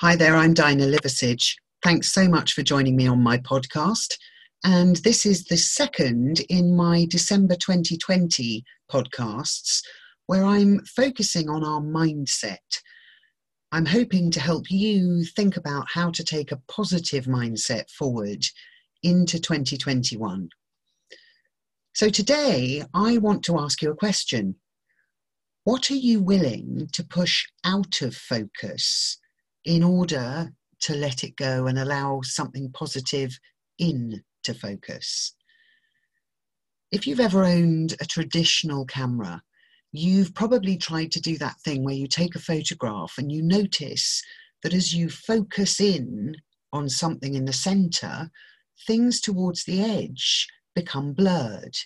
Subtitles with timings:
[0.00, 1.56] Hi there, I'm Dinah Liversidge.
[1.82, 4.14] Thanks so much for joining me on my podcast.
[4.64, 9.82] And this is the second in my December 2020 podcasts
[10.24, 12.80] where I'm focusing on our mindset.
[13.72, 18.42] I'm hoping to help you think about how to take a positive mindset forward
[19.02, 20.48] into 2021.
[21.92, 24.54] So today, I want to ask you a question.
[25.64, 29.18] What are you willing to push out of focus
[29.64, 33.38] in order to let it go and allow something positive
[33.78, 35.34] in to focus.
[36.90, 39.42] If you've ever owned a traditional camera,
[39.92, 44.22] you've probably tried to do that thing where you take a photograph and you notice
[44.62, 46.34] that as you focus in
[46.72, 48.30] on something in the center,
[48.86, 51.76] things towards the edge become blurred.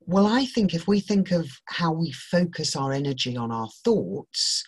[0.00, 4.64] Well, I think if we think of how we focus our energy on our thoughts,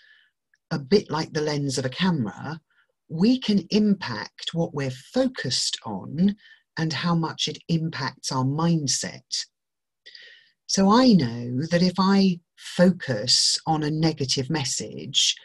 [0.73, 2.61] a bit like the lens of a camera,
[3.09, 6.34] we can impact what we're focused on
[6.79, 9.45] and how much it impacts our mindset.
[10.67, 15.37] So I know that if I focus on a negative message,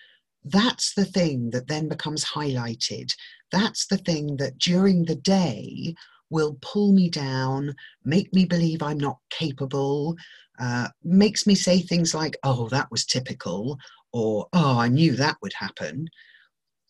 [0.45, 3.11] that's the thing that then becomes highlighted.
[3.51, 5.95] That's the thing that during the day
[6.29, 10.15] will pull me down, make me believe I'm not capable,
[10.59, 13.77] uh, makes me say things like, oh, that was typical,
[14.11, 16.07] or, oh, I knew that would happen.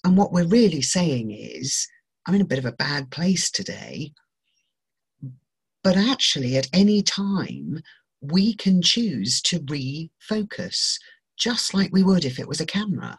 [0.03, 1.87] And what we're really saying is,
[2.25, 4.11] I'm in a bit of a bad place today.
[5.83, 7.81] But actually, at any time,
[8.21, 10.97] we can choose to refocus,
[11.37, 13.17] just like we would if it was a camera.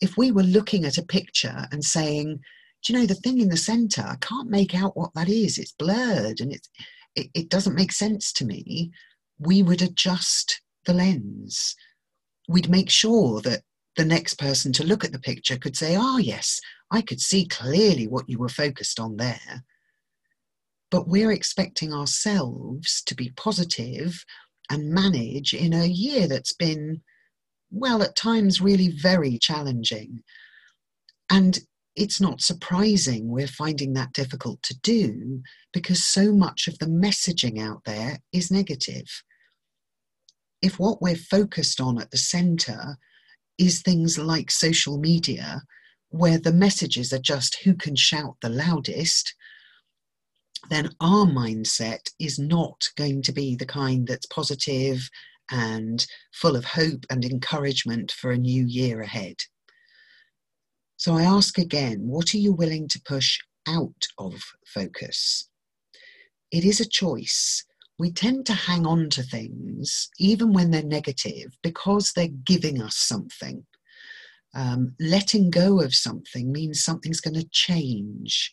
[0.00, 2.40] If we were looking at a picture and saying,
[2.84, 4.02] do you know the thing in the center?
[4.02, 5.58] I can't make out what that is.
[5.58, 6.68] It's blurred and it's,
[7.16, 8.92] it, it doesn't make sense to me.
[9.38, 11.74] We would adjust the lens
[12.48, 13.62] we'd make sure that
[13.96, 17.20] the next person to look at the picture could say, ah, oh, yes, I could
[17.20, 19.64] see clearly what you were focused on there.
[20.90, 24.24] But we're expecting ourselves to be positive
[24.70, 27.02] and manage in a year that's been,
[27.70, 30.22] well, at times really very challenging.
[31.30, 31.58] And
[31.96, 35.40] it's not surprising we're finding that difficult to do
[35.72, 39.06] because so much of the messaging out there is negative
[40.64, 42.96] if what we're focused on at the center
[43.58, 45.62] is things like social media,
[46.08, 49.34] where the messages are just who can shout the loudest,
[50.70, 55.06] then our mindset is not going to be the kind that's positive
[55.50, 59.36] and full of hope and encouragement for a new year ahead.
[61.04, 63.38] So I ask again what are you willing to push
[63.68, 64.32] out of
[64.64, 65.50] focus?
[66.50, 67.62] It is a choice
[67.98, 72.96] we tend to hang on to things, even when they're negative, because they're giving us
[72.96, 73.66] something.
[74.54, 78.50] Um, letting go of something means something's going to change.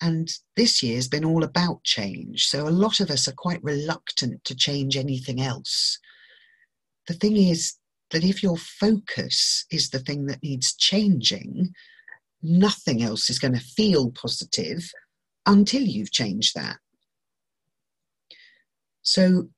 [0.00, 2.46] And this year's been all about change.
[2.46, 6.00] So a lot of us are quite reluctant to change anything else.
[7.06, 7.76] The thing is
[8.10, 11.72] that if your focus is the thing that needs changing,
[12.42, 14.90] nothing else is going to feel positive
[15.46, 16.78] until you've changed that.
[19.02, 19.48] So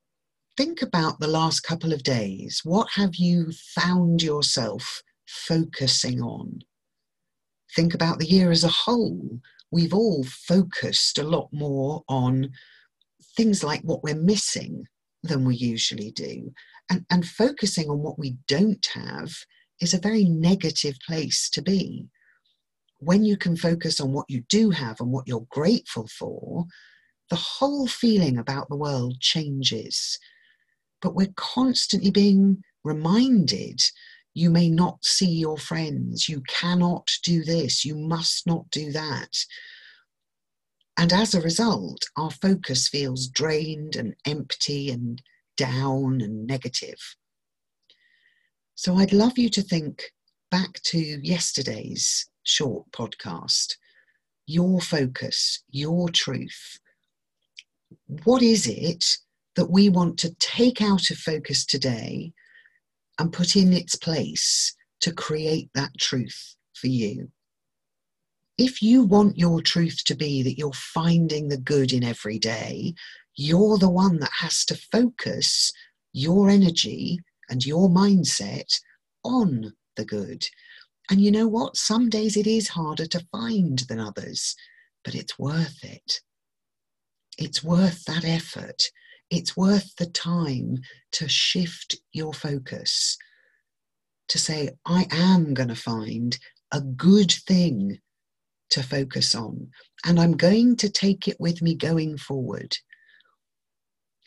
[0.56, 2.60] think about the last couple of days.
[2.64, 6.60] What have you found yourself focusing on?
[7.74, 9.40] Think about the year as a whole.
[9.70, 12.50] We've all focused a lot more on
[13.36, 14.86] things like what we're missing
[15.22, 16.52] than we usually do.
[16.90, 19.30] And, and focusing on what we don't have
[19.80, 22.08] is a very negative place to be.
[23.00, 26.66] When you can focus on what you do have and what you're grateful for,
[27.30, 30.18] the whole feeling about the world changes.
[31.00, 33.80] But we're constantly being reminded
[34.34, 39.30] you may not see your friends, you cannot do this, you must not do that.
[40.96, 45.22] And as a result, our focus feels drained and empty and
[45.58, 47.16] down and negative.
[48.74, 50.12] So I'd love you to think
[50.50, 53.74] back to yesterday's short podcast
[54.48, 56.78] your focus, your truth,
[58.24, 59.18] what is it
[59.56, 62.32] that we want to take out of focus today
[63.18, 67.30] and put in its place to create that truth for you?
[68.56, 72.94] If you want your truth to be that you're finding the good in every day,
[73.38, 75.72] you're the one that has to focus
[76.12, 77.18] your energy
[77.48, 78.70] and your mindset
[79.24, 80.44] on the good.
[81.10, 81.76] And you know what?
[81.76, 84.54] Some days it is harder to find than others,
[85.04, 86.20] but it's worth it
[87.38, 88.82] it's worth that effort.
[89.30, 90.78] It's worth the time
[91.12, 93.16] to shift your focus,
[94.28, 96.36] to say, I am going to find
[96.72, 97.98] a good thing
[98.70, 99.68] to focus on.
[100.04, 102.76] And I'm going to take it with me going forward.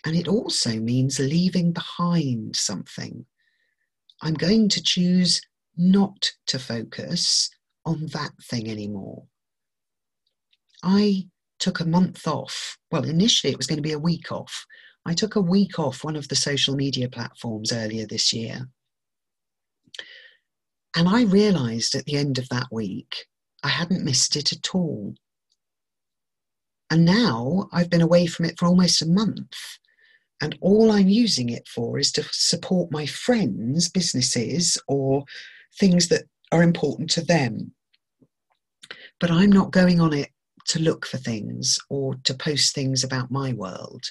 [0.05, 3.25] And it also means leaving behind something.
[4.21, 5.41] I'm going to choose
[5.77, 7.49] not to focus
[7.85, 9.25] on that thing anymore.
[10.83, 11.27] I
[11.59, 12.77] took a month off.
[12.91, 14.65] Well, initially it was going to be a week off.
[15.05, 18.67] I took a week off one of the social media platforms earlier this year.
[20.95, 23.25] And I realized at the end of that week,
[23.63, 25.15] I hadn't missed it at all.
[26.89, 29.55] And now I've been away from it for almost a month.
[30.41, 35.23] And all I'm using it for is to support my friends' businesses or
[35.79, 37.73] things that are important to them.
[39.19, 40.29] But I'm not going on it
[40.69, 44.03] to look for things or to post things about my world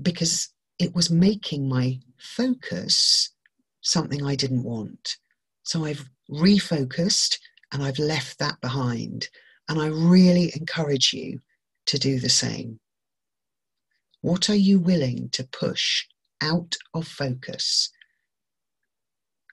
[0.00, 0.48] because
[0.78, 3.30] it was making my focus
[3.82, 5.16] something I didn't want.
[5.62, 7.38] So I've refocused
[7.72, 9.28] and I've left that behind.
[9.68, 11.38] And I really encourage you
[11.86, 12.80] to do the same.
[14.22, 16.06] What are you willing to push
[16.40, 17.90] out of focus?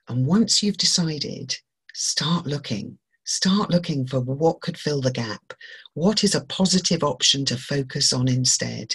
[0.08, 1.56] And once you've decided,
[1.92, 2.98] start looking.
[3.24, 5.52] Start looking for what could fill the gap.
[5.94, 8.94] What is a positive option to focus on instead?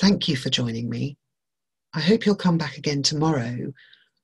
[0.00, 1.16] Thank you for joining me.
[1.94, 3.72] I hope you'll come back again tomorrow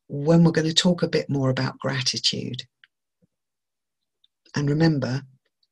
[0.09, 2.65] when we're going to talk a bit more about gratitude.
[4.57, 5.23] And remember,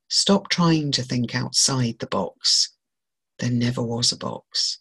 [0.08, 2.75] stop trying to think outside the box.
[3.38, 4.80] There never was a box.